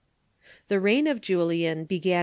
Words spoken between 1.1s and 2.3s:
Julian began a.